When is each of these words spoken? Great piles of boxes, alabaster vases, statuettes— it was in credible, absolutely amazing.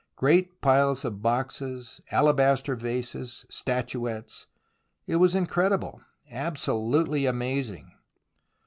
Great 0.15 0.61
piles 0.61 1.05
of 1.05 1.21
boxes, 1.21 2.01
alabaster 2.09 2.75
vases, 2.75 3.45
statuettes— 3.51 4.47
it 5.05 5.17
was 5.17 5.35
in 5.35 5.45
credible, 5.45 6.01
absolutely 6.31 7.27
amazing. 7.27 7.91